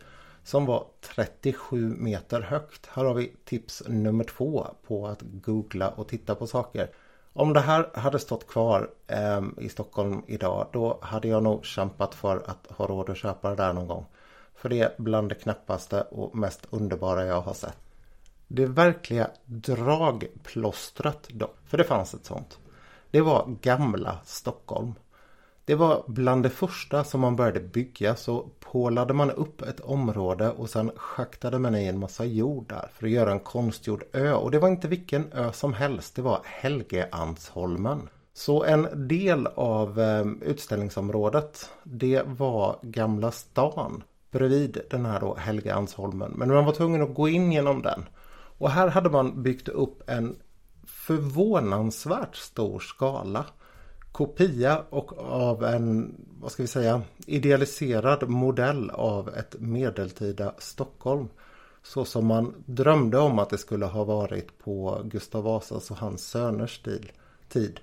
som 0.46 0.66
var 0.66 0.86
37 1.00 1.96
meter 1.98 2.40
högt. 2.40 2.86
Här 2.86 3.04
har 3.04 3.14
vi 3.14 3.32
tips 3.44 3.82
nummer 3.86 4.24
två 4.24 4.66
på 4.86 5.06
att 5.06 5.22
googla 5.22 5.88
och 5.88 6.08
titta 6.08 6.34
på 6.34 6.46
saker. 6.46 6.90
Om 7.32 7.52
det 7.52 7.60
här 7.60 7.90
hade 7.94 8.18
stått 8.18 8.46
kvar 8.46 8.90
eh, 9.06 9.42
i 9.58 9.68
Stockholm 9.68 10.22
idag 10.26 10.66
då 10.72 10.98
hade 11.02 11.28
jag 11.28 11.42
nog 11.42 11.64
kämpat 11.64 12.14
för 12.14 12.42
att 12.46 12.66
ha 12.70 12.86
råd 12.86 13.10
att 13.10 13.16
köpa 13.16 13.50
det 13.50 13.56
där 13.56 13.72
någon 13.72 13.88
gång. 13.88 14.06
För 14.54 14.68
det 14.68 14.80
är 14.80 14.94
bland 14.98 15.28
det 15.28 15.34
knappaste 15.34 16.02
och 16.02 16.36
mest 16.36 16.66
underbara 16.70 17.26
jag 17.26 17.40
har 17.40 17.54
sett. 17.54 17.78
Det 18.48 18.66
verkliga 18.66 19.30
dragplåstret 19.44 21.28
då, 21.28 21.50
för 21.64 21.78
det 21.78 21.84
fanns 21.84 22.14
ett 22.14 22.24
sånt. 22.24 22.58
Det 23.10 23.20
var 23.20 23.56
gamla 23.62 24.18
Stockholm. 24.24 24.94
Det 25.66 25.74
var 25.74 26.04
bland 26.06 26.42
det 26.42 26.50
första 26.50 27.04
som 27.04 27.20
man 27.20 27.36
började 27.36 27.60
bygga 27.60 28.16
så 28.16 28.48
pålade 28.60 29.14
man 29.14 29.30
upp 29.30 29.62
ett 29.62 29.80
område 29.80 30.50
och 30.50 30.70
sen 30.70 30.90
schaktade 30.96 31.58
man 31.58 31.74
i 31.74 31.86
en 31.86 31.98
massa 31.98 32.24
jord 32.24 32.68
där 32.68 32.90
för 32.94 33.06
att 33.06 33.12
göra 33.12 33.32
en 33.32 33.40
konstgjord 33.40 34.04
ö. 34.12 34.32
Och 34.32 34.50
det 34.50 34.58
var 34.58 34.68
inte 34.68 34.88
vilken 34.88 35.32
ö 35.32 35.52
som 35.52 35.72
helst, 35.72 36.16
det 36.16 36.22
var 36.22 36.40
Helgeandsholmen. 36.44 38.08
Så 38.32 38.64
en 38.64 39.08
del 39.08 39.46
av 39.46 40.00
ehm, 40.00 40.42
utställningsområdet 40.42 41.70
det 41.82 42.22
var 42.26 42.78
Gamla 42.82 43.30
stan 43.30 44.02
bredvid 44.30 44.80
den 44.90 45.06
här 45.06 45.20
då 45.20 45.34
Helgeandsholmen. 45.34 46.32
Men 46.36 46.48
man 46.48 46.64
var 46.64 46.72
tvungen 46.72 47.02
att 47.02 47.14
gå 47.14 47.28
in 47.28 47.52
genom 47.52 47.82
den. 47.82 48.04
Och 48.58 48.70
här 48.70 48.88
hade 48.88 49.10
man 49.10 49.42
byggt 49.42 49.68
upp 49.68 50.10
en 50.10 50.36
förvånansvärt 50.86 52.36
stor 52.36 52.78
skala 52.78 53.44
kopia 54.16 54.82
och 54.90 55.18
av 55.18 55.64
en, 55.64 56.14
vad 56.40 56.52
ska 56.52 56.62
vi 56.62 56.66
säga, 56.66 57.02
idealiserad 57.26 58.28
modell 58.28 58.90
av 58.90 59.28
ett 59.28 59.56
medeltida 59.58 60.54
Stockholm. 60.58 61.28
Så 61.82 62.04
som 62.04 62.26
man 62.26 62.54
drömde 62.66 63.18
om 63.18 63.38
att 63.38 63.50
det 63.50 63.58
skulle 63.58 63.86
ha 63.86 64.04
varit 64.04 64.58
på 64.58 65.00
Gustav 65.04 65.44
Vasas 65.44 65.90
och 65.90 65.96
hans 65.96 66.28
söners 66.28 66.82
tid. 67.48 67.80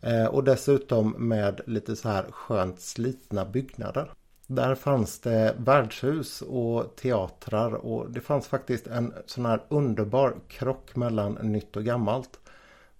Eh, 0.00 0.26
och 0.26 0.44
dessutom 0.44 1.14
med 1.18 1.60
lite 1.66 1.96
så 1.96 2.08
här 2.08 2.24
skönt 2.30 2.80
slitna 2.80 3.44
byggnader. 3.44 4.10
Där 4.46 4.74
fanns 4.74 5.20
det 5.20 5.54
värdshus 5.58 6.42
och 6.42 6.96
teatrar 6.96 7.72
och 7.72 8.10
det 8.10 8.20
fanns 8.20 8.46
faktiskt 8.46 8.86
en 8.86 9.14
sån 9.26 9.46
här 9.46 9.62
underbar 9.68 10.34
krock 10.48 10.96
mellan 10.96 11.32
nytt 11.32 11.76
och 11.76 11.84
gammalt. 11.84 12.38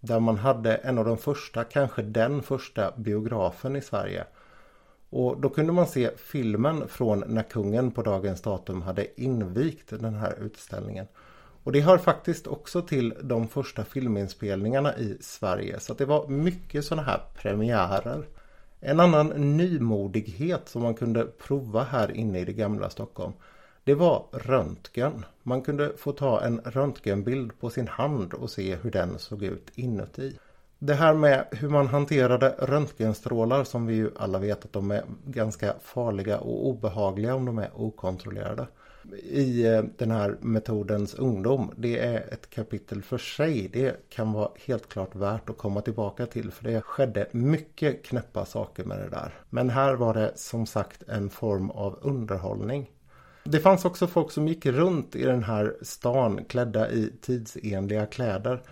Där 0.07 0.21
man 0.21 0.39
hade 0.39 0.75
en 0.75 0.99
av 0.99 1.05
de 1.05 1.17
första, 1.19 1.65
kanske 1.65 2.03
den 2.03 2.43
första 2.43 2.93
biografen 2.97 3.77
i 3.77 3.81
Sverige. 3.81 4.25
Och 5.11 5.41
då 5.41 5.49
kunde 5.49 5.73
man 5.73 5.87
se 5.87 6.11
filmen 6.17 6.89
från 6.89 7.25
när 7.27 7.43
kungen 7.43 7.91
på 7.91 8.03
dagens 8.03 8.43
datum 8.43 8.83
hade 8.83 9.21
invigt 9.21 9.89
den 10.01 10.15
här 10.15 10.35
utställningen. 10.41 11.07
Och 11.63 11.73
det 11.73 11.81
hör 11.81 11.99
faktiskt 11.99 12.47
också 12.47 12.83
till 12.83 13.15
de 13.23 13.49
första 13.49 13.85
filminspelningarna 13.85 14.97
i 14.97 15.19
Sverige. 15.21 15.81
Så 15.81 15.95
det 15.95 16.05
var 16.05 16.29
mycket 16.29 16.85
sådana 16.85 17.03
här 17.03 17.21
premiärer. 17.35 18.27
En 18.81 19.01
annan 19.01 19.57
nymodighet 19.57 20.69
som 20.69 20.83
man 20.83 20.95
kunde 20.95 21.25
prova 21.25 21.83
här 21.83 22.11
inne 22.11 22.39
i 22.39 22.45
det 22.45 22.53
gamla 22.53 22.91
Stockholm 22.91 23.33
det 23.85 23.95
var 23.95 24.25
röntgen. 24.33 25.25
Man 25.43 25.63
kunde 25.63 25.93
få 25.97 26.13
ta 26.13 26.41
en 26.41 26.61
röntgenbild 26.65 27.61
på 27.61 27.71
sin 27.71 27.89
hand 27.89 28.35
och 28.35 28.51
se 28.51 28.77
hur 28.77 28.91
den 28.91 29.19
såg 29.19 29.43
ut 29.43 29.71
inuti. 29.75 30.39
Det 30.79 30.95
här 30.95 31.15
med 31.15 31.47
hur 31.51 31.69
man 31.69 31.87
hanterade 31.87 32.55
röntgenstrålar 32.59 33.65
som 33.65 33.87
vi 33.87 33.95
ju 33.95 34.11
alla 34.17 34.39
vet 34.39 34.65
att 34.65 34.73
de 34.73 34.91
är 34.91 35.05
ganska 35.27 35.75
farliga 35.83 36.39
och 36.39 36.69
obehagliga 36.69 37.35
om 37.35 37.45
de 37.45 37.59
är 37.59 37.71
okontrollerade. 37.75 38.67
I 39.23 39.67
eh, 39.67 39.83
den 39.99 40.11
här 40.11 40.37
metodens 40.41 41.15
ungdom, 41.15 41.71
det 41.77 41.99
är 41.99 42.33
ett 42.33 42.51
kapitel 42.51 43.03
för 43.03 43.19
sig. 43.19 43.69
Det 43.73 44.11
kan 44.11 44.33
vara 44.33 44.51
helt 44.67 44.89
klart 44.89 45.15
värt 45.15 45.51
att 45.51 45.59
komma 45.59 45.81
tillbaka 45.81 46.27
till 46.27 46.51
för 46.51 46.65
det 46.65 46.81
skedde 46.81 47.27
mycket 47.31 48.05
knäppa 48.05 48.45
saker 48.45 48.85
med 48.85 48.99
det 48.99 49.09
där. 49.09 49.35
Men 49.51 49.71
här 49.71 49.95
var 49.95 50.15
det 50.15 50.33
som 50.35 50.67
sagt 50.67 51.03
en 51.09 51.31
form 51.31 51.71
av 51.71 51.99
underhållning. 52.03 52.91
Det 53.45 53.61
fanns 53.61 53.85
också 53.85 54.07
folk 54.07 54.31
som 54.31 54.49
gick 54.49 54.67
runt 54.67 55.17
i 55.17 55.23
den 55.23 55.43
här 55.43 55.77
stan 55.83 56.45
klädda 56.45 56.91
i 56.91 57.13
tidsenliga 57.21 58.07
kläder. 58.07 58.63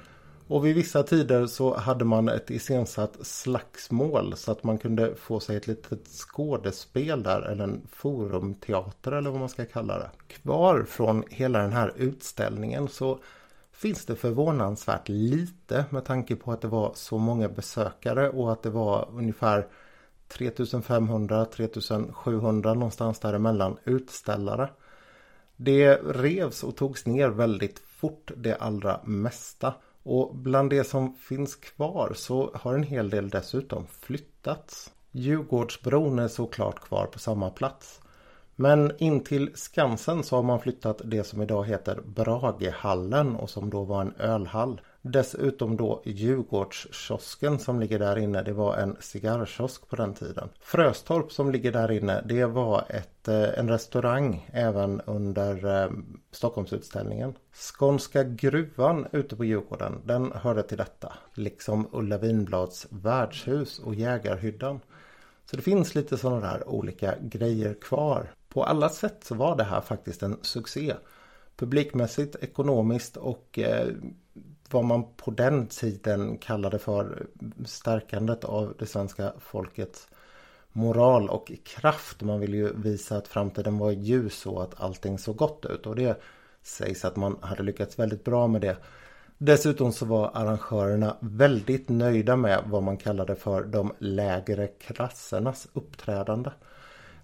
Och 0.46 0.66
vid 0.66 0.74
vissa 0.74 1.02
tider 1.02 1.46
så 1.46 1.76
hade 1.76 2.04
man 2.04 2.28
ett 2.28 2.50
iscensatt 2.50 3.26
slagsmål 3.26 4.36
så 4.36 4.52
att 4.52 4.64
man 4.64 4.78
kunde 4.78 5.14
få 5.14 5.40
sig 5.40 5.56
ett 5.56 5.66
litet 5.66 6.08
skådespel 6.08 7.22
där 7.22 7.42
eller 7.42 7.64
en 7.64 7.86
forumteater 7.92 9.12
eller 9.12 9.30
vad 9.30 9.40
man 9.40 9.48
ska 9.48 9.64
kalla 9.64 9.98
det. 9.98 10.10
Kvar 10.26 10.84
från 10.88 11.24
hela 11.30 11.58
den 11.58 11.72
här 11.72 11.92
utställningen 11.96 12.88
så 12.88 13.18
finns 13.72 14.06
det 14.06 14.16
förvånansvärt 14.16 15.08
lite 15.08 15.84
med 15.90 16.04
tanke 16.04 16.36
på 16.36 16.52
att 16.52 16.60
det 16.60 16.68
var 16.68 16.92
så 16.94 17.18
många 17.18 17.48
besökare 17.48 18.30
och 18.30 18.52
att 18.52 18.62
det 18.62 18.70
var 18.70 19.08
ungefär 19.12 19.66
3500-3700 20.38 22.74
någonstans 22.74 23.18
däremellan 23.18 23.76
utställare. 23.84 24.68
Det 25.56 25.94
revs 25.94 26.64
och 26.64 26.76
togs 26.76 27.06
ner 27.06 27.28
väldigt 27.28 27.78
fort 27.78 28.30
det 28.36 28.54
allra 28.54 29.00
mesta. 29.04 29.74
Och 30.02 30.36
bland 30.36 30.70
det 30.70 30.84
som 30.84 31.14
finns 31.14 31.56
kvar 31.56 32.12
så 32.16 32.50
har 32.54 32.74
en 32.74 32.82
hel 32.82 33.10
del 33.10 33.28
dessutom 33.28 33.86
flyttats. 33.86 34.92
Djurgårdsbron 35.10 36.18
är 36.18 36.28
såklart 36.28 36.80
kvar 36.80 37.06
på 37.06 37.18
samma 37.18 37.50
plats. 37.50 38.00
Men 38.56 38.92
in 38.98 39.24
till 39.24 39.50
Skansen 39.54 40.22
så 40.22 40.36
har 40.36 40.42
man 40.42 40.60
flyttat 40.60 41.00
det 41.04 41.24
som 41.24 41.42
idag 41.42 41.64
heter 41.64 42.00
Bragehallen 42.04 43.36
och 43.36 43.50
som 43.50 43.70
då 43.70 43.84
var 43.84 44.00
en 44.00 44.14
ölhall. 44.18 44.80
Dessutom 45.04 45.76
då 45.76 46.02
Djurgårdskiosken 46.04 47.58
som 47.58 47.80
ligger 47.80 47.98
där 47.98 48.18
inne. 48.18 48.42
Det 48.42 48.52
var 48.52 48.76
en 48.76 48.96
cigarrkiosk 49.00 49.88
på 49.88 49.96
den 49.96 50.14
tiden. 50.14 50.48
Fröstorp 50.60 51.32
som 51.32 51.50
ligger 51.50 51.72
där 51.72 51.90
inne. 51.90 52.22
Det 52.26 52.44
var 52.44 52.84
ett, 52.88 53.28
eh, 53.28 53.58
en 53.58 53.68
restaurang 53.68 54.48
även 54.52 55.00
under 55.00 55.82
eh, 55.82 55.90
Stockholmsutställningen. 56.30 57.34
Skånska 57.52 58.24
gruvan 58.24 59.06
ute 59.12 59.36
på 59.36 59.44
Djurgården. 59.44 60.00
Den 60.04 60.32
hörde 60.32 60.62
till 60.62 60.78
detta. 60.78 61.12
Liksom 61.34 61.88
Ulla 61.92 62.18
Vinblads 62.18 62.86
värdshus 62.90 63.78
och 63.78 63.94
Jägarhyddan. 63.94 64.80
Så 65.44 65.56
det 65.56 65.62
finns 65.62 65.94
lite 65.94 66.18
sådana 66.18 66.40
där 66.40 66.68
olika 66.68 67.14
grejer 67.20 67.74
kvar. 67.74 68.32
På 68.48 68.64
alla 68.64 68.88
sätt 68.88 69.24
så 69.24 69.34
var 69.34 69.56
det 69.56 69.64
här 69.64 69.80
faktiskt 69.80 70.22
en 70.22 70.36
succé. 70.42 70.94
Publikmässigt, 71.56 72.36
ekonomiskt 72.40 73.16
och 73.16 73.58
eh, 73.58 73.86
vad 74.72 74.84
man 74.84 75.04
på 75.16 75.30
den 75.30 75.66
tiden 75.66 76.38
kallade 76.38 76.78
för 76.78 77.26
stärkandet 77.64 78.44
av 78.44 78.74
det 78.78 78.86
svenska 78.86 79.32
folkets 79.38 80.08
moral 80.72 81.28
och 81.28 81.52
kraft. 81.64 82.22
Man 82.22 82.40
ville 82.40 82.56
ju 82.56 82.72
visa 82.76 83.16
att 83.16 83.28
framtiden 83.28 83.78
var 83.78 83.90
ljus 83.90 84.46
och 84.46 84.62
att 84.62 84.80
allting 84.80 85.18
såg 85.18 85.36
gott 85.36 85.66
ut. 85.66 85.86
Och 85.86 85.96
det 85.96 86.20
sägs 86.62 87.04
att 87.04 87.16
man 87.16 87.36
hade 87.40 87.62
lyckats 87.62 87.98
väldigt 87.98 88.24
bra 88.24 88.46
med 88.46 88.60
det. 88.60 88.76
Dessutom 89.38 89.92
så 89.92 90.06
var 90.06 90.30
arrangörerna 90.34 91.16
väldigt 91.20 91.88
nöjda 91.88 92.36
med 92.36 92.62
vad 92.66 92.82
man 92.82 92.96
kallade 92.96 93.36
för 93.36 93.64
de 93.64 93.92
lägre 93.98 94.66
klassernas 94.66 95.68
uppträdande. 95.72 96.50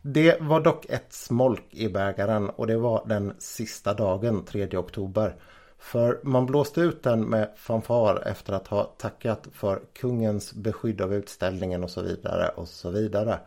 Det 0.03 0.41
var 0.41 0.61
dock 0.61 0.87
ett 0.87 1.13
smolk 1.13 1.65
i 1.71 1.89
bägaren 1.89 2.51
och 2.51 2.67
det 2.67 2.77
var 2.77 3.05
den 3.07 3.35
sista 3.39 3.95
dagen, 3.95 4.45
3 4.45 4.77
oktober. 4.77 5.37
För 5.79 6.21
man 6.23 6.47
blåste 6.47 6.81
ut 6.81 7.03
den 7.03 7.25
med 7.25 7.51
fanfar 7.57 8.23
efter 8.27 8.53
att 8.53 8.69
ha 8.69 8.85
tackat 8.85 9.49
för 9.53 9.83
kungens 9.93 10.55
beskydd 10.55 11.01
av 11.01 11.15
utställningen 11.15 11.85
och 11.85 11.91
så 11.91 12.03
vidare 12.03 12.49
och 12.49 12.69
så 12.69 12.91
vidare. 12.91 13.41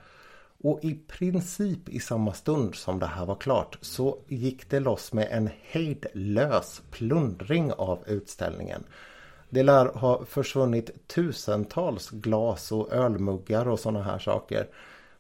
Och 0.63 0.79
i 0.83 0.99
princip 1.07 1.89
i 1.89 1.99
samma 1.99 2.33
stund 2.33 2.75
som 2.75 2.99
det 2.99 3.05
här 3.05 3.25
var 3.25 3.35
klart 3.35 3.77
så 3.81 4.17
gick 4.27 4.69
det 4.69 4.79
loss 4.79 5.13
med 5.13 5.27
en 5.31 5.49
hejdlös 5.61 6.81
plundring 6.91 7.73
av 7.73 7.99
utställningen. 8.07 8.83
Det 9.49 9.63
lär 9.63 9.85
ha 9.85 10.25
försvunnit 10.25 11.07
tusentals 11.07 12.09
glas 12.09 12.71
och 12.71 12.93
ölmuggar 12.93 13.67
och 13.67 13.79
sådana 13.79 14.03
här 14.03 14.19
saker. 14.19 14.67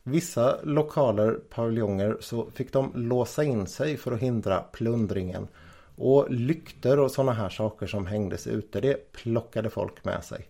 Vissa 0.03 0.57
lokaler, 0.63 1.31
paviljonger, 1.49 2.17
så 2.19 2.45
fick 2.51 2.73
de 2.73 2.91
låsa 2.95 3.43
in 3.43 3.67
sig 3.67 3.97
för 3.97 4.11
att 4.11 4.19
hindra 4.19 4.61
plundringen. 4.61 5.47
Och 6.03 6.31
lyktor 6.31 6.99
och 6.99 7.11
sådana 7.11 7.33
här 7.33 7.49
saker 7.49 7.87
som 7.87 8.07
hängdes 8.07 8.47
ute, 8.47 8.81
det 8.81 9.11
plockade 9.11 9.69
folk 9.69 10.05
med 10.05 10.23
sig. 10.23 10.47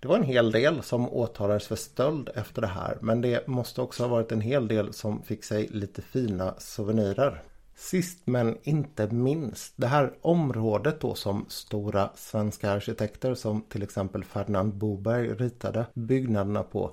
Det 0.00 0.08
var 0.08 0.16
en 0.16 0.22
hel 0.22 0.50
del 0.50 0.82
som 0.82 1.12
åtalades 1.12 1.66
för 1.66 1.76
stöld 1.76 2.30
efter 2.34 2.62
det 2.62 2.68
här 2.68 2.98
men 3.00 3.20
det 3.20 3.46
måste 3.46 3.80
också 3.80 4.02
ha 4.02 4.08
varit 4.08 4.32
en 4.32 4.40
hel 4.40 4.68
del 4.68 4.92
som 4.92 5.22
fick 5.22 5.44
sig 5.44 5.68
lite 5.68 6.02
fina 6.02 6.54
souvenirer. 6.58 7.42
Sist 7.76 8.18
men 8.24 8.58
inte 8.62 9.06
minst, 9.06 9.72
det 9.76 9.86
här 9.86 10.12
området 10.20 11.00
då 11.00 11.14
som 11.14 11.46
stora 11.48 12.10
svenska 12.14 12.70
arkitekter 12.70 13.34
som 13.34 13.62
till 13.62 13.82
exempel 13.82 14.24
Ferdinand 14.24 14.74
Boberg 14.74 15.28
ritade 15.28 15.86
byggnaderna 15.94 16.62
på. 16.62 16.90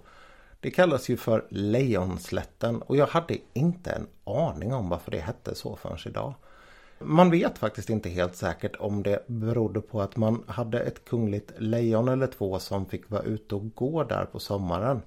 Det 0.60 0.72
kallas 0.72 1.10
ju 1.10 1.18
för 1.18 1.46
Lejonslätten 1.50 2.82
och 2.82 2.98
jag 2.98 3.08
hade 3.08 3.38
inte 3.54 3.92
en 3.92 4.08
aning 4.24 4.74
om 4.74 4.90
varför 4.90 5.12
det 5.12 5.20
hette 5.20 5.56
så 5.56 5.76
förrän 5.76 5.98
idag. 6.06 6.34
Man 7.06 7.32
vet 7.32 7.58
faktiskt 7.58 7.90
inte 7.90 8.10
helt 8.10 8.36
säkert 8.36 8.76
om 8.80 9.04
det 9.04 9.24
berodde 9.28 9.82
på 9.82 10.02
att 10.02 10.18
man 10.18 10.44
hade 10.48 10.80
ett 10.80 11.06
kungligt 11.06 11.52
lejon 11.58 12.08
eller 12.08 12.28
två 12.28 12.60
som 12.60 12.86
fick 12.86 13.10
vara 13.10 13.24
ute 13.24 13.56
och 13.56 13.76
gå 13.76 14.04
där 14.04 14.26
på 14.26 14.40
sommaren. 14.40 15.02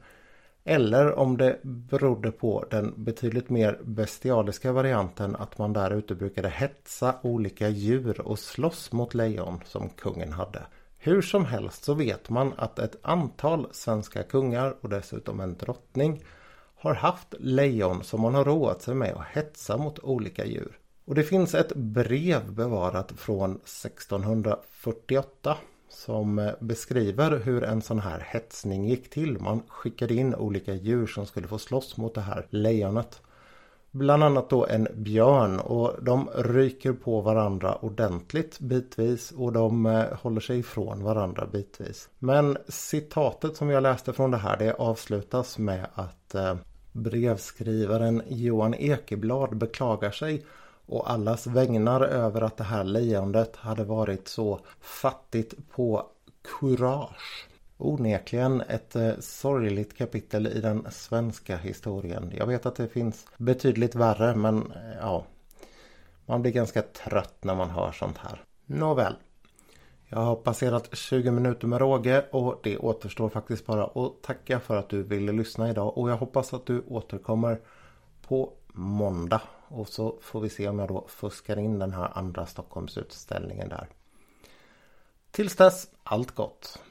Eller 0.65 1.13
om 1.13 1.37
det 1.37 1.59
berodde 1.63 2.33
på 2.33 2.65
den 2.71 2.95
betydligt 2.97 3.51
mer 3.51 3.81
bestialiska 3.85 4.73
varianten 4.73 5.37
att 5.37 5.59
man 5.59 5.73
där 5.73 5.91
ute 5.91 6.15
brukade 6.15 6.49
hetsa 6.49 7.15
olika 7.23 7.69
djur 7.69 8.21
och 8.21 8.39
slåss 8.39 8.93
mot 8.93 9.15
lejon 9.15 9.61
som 9.65 9.89
kungen 9.89 10.33
hade. 10.33 10.63
Hur 10.99 11.23
som 11.23 11.45
helst 11.45 11.85
så 11.85 11.95
vet 11.95 12.31
man 12.31 12.53
att 12.57 12.79
ett 12.79 12.97
antal 13.03 13.67
svenska 13.73 14.23
kungar 14.23 14.77
och 14.81 14.89
dessutom 14.89 15.41
en 15.41 15.57
drottning 15.57 16.25
har 16.77 16.95
haft 16.95 17.35
lejon 17.39 18.05
som 18.05 18.21
man 18.21 18.35
har 18.35 18.45
roat 18.45 18.83
sig 18.83 18.95
med 18.95 19.13
att 19.13 19.27
hetsa 19.27 19.77
mot 19.77 19.99
olika 19.99 20.45
djur. 20.45 20.79
Och 21.07 21.15
det 21.15 21.23
finns 21.23 21.55
ett 21.55 21.75
brev 21.75 22.53
bevarat 22.53 23.13
från 23.13 23.51
1648 23.51 25.57
som 25.89 26.39
eh, 26.39 26.53
beskriver 26.61 27.39
hur 27.39 27.65
en 27.65 27.83
sån 27.83 28.01
här 28.01 28.27
hetsning 28.27 28.89
gick 28.89 29.11
till. 29.11 29.41
Man 29.41 29.63
skickade 29.69 30.15
in 30.15 30.35
olika 30.35 30.75
djur 30.75 31.07
som 31.07 31.27
skulle 31.27 31.49
få 31.49 31.59
slåss 31.59 31.97
mot 31.97 32.15
det 32.15 32.21
här 32.21 32.47
lejonet. 32.51 33.23
Bland 33.91 34.25
annat 34.25 34.51
då 34.51 34.67
en 34.67 34.89
björn 34.95 35.61
och 35.61 35.93
de 36.03 36.29
ryker 36.35 36.93
på 36.93 37.21
varandra 37.21 37.75
ordentligt 37.75 38.61
bitvis 38.61 39.31
och 39.31 39.53
de 39.53 39.87
eh, 39.87 40.05
håller 40.13 40.41
sig 40.41 40.59
ifrån 40.59 41.05
varandra 41.05 41.47
bitvis. 41.53 42.09
Men 42.19 42.59
citatet 42.69 43.57
som 43.57 43.71
jag 43.71 43.83
läste 43.83 44.13
från 44.13 44.31
det 44.31 44.37
här 44.37 44.57
det 44.57 44.73
avslutas 44.73 45.59
med 45.59 45.87
att 45.95 46.35
eh, 46.35 46.57
brevskrivaren 46.93 48.23
Johan 48.29 48.75
Ekeblad 48.75 49.57
beklagar 49.57 50.11
sig 50.11 50.45
och 50.87 51.11
allas 51.11 51.47
vägnar 51.47 52.01
över 52.01 52.41
att 52.41 52.57
det 52.57 52.65
här 52.65 52.85
lejondet 52.85 53.57
hade 53.57 53.85
varit 53.85 54.29
så 54.29 54.61
fattigt 54.81 55.55
på 55.71 56.07
kurage. 56.59 57.49
Onekligen 57.79 58.61
ett 58.61 58.97
eh, 58.97 59.13
sorgligt 59.21 59.97
kapitel 59.97 60.47
i 60.47 60.61
den 60.61 60.87
svenska 60.91 61.57
historien. 61.57 62.33
Jag 62.37 62.47
vet 62.47 62.67
att 62.67 62.77
det 62.77 62.89
finns 62.89 63.27
betydligt 63.37 63.95
värre 63.95 64.35
men 64.35 64.73
eh, 64.73 64.97
ja, 65.01 65.25
man 66.27 66.43
blir 66.43 66.53
ganska 66.53 66.83
trött 66.83 67.45
när 67.45 67.55
man 67.55 67.71
hör 67.71 67.93
sånt 67.93 68.19
här. 68.19 68.43
Nåväl. 68.67 69.15
Jag 70.09 70.19
har 70.19 70.37
passerat 70.37 70.97
20 70.97 71.31
minuter 71.31 71.67
med 71.67 71.81
råge 71.81 72.25
och 72.31 72.61
det 72.63 72.79
återstår 72.79 73.29
faktiskt 73.29 73.67
bara 73.67 73.85
att 73.85 74.23
tacka 74.23 74.61
för 74.61 74.77
att 74.77 74.89
du 74.89 75.03
ville 75.03 75.33
lyssna 75.33 75.71
idag 75.71 75.99
och 75.99 76.11
jag 76.11 76.17
hoppas 76.17 76.55
att 76.55 76.67
du 76.67 76.83
återkommer 76.89 77.61
på 78.29 78.53
måndag. 78.73 79.41
Och 79.69 79.89
så 79.89 80.19
får 80.21 80.41
vi 80.41 80.51
se 80.51 80.69
om 80.69 80.79
jag 80.79 80.89
då 80.89 81.05
fuskar 81.09 81.59
in 81.59 81.79
den 81.79 81.93
här 81.93 82.19
andra 82.19 82.47
Stockholmsutställningen 82.47 83.69
där. 83.69 83.89
Tills 85.31 85.57
dess, 85.57 85.89
allt 86.03 86.31
gott! 86.31 86.83